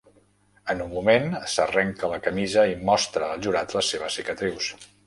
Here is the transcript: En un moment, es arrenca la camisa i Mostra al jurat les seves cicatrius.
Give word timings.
En 0.73 0.79
un 0.85 0.89
moment, 0.95 1.27
es 1.41 1.59
arrenca 1.65 2.09
la 2.15 2.19
camisa 2.29 2.67
i 2.73 2.77
Mostra 2.91 3.31
al 3.37 3.49
jurat 3.49 3.79
les 3.79 3.97
seves 3.97 4.21
cicatrius. 4.23 4.75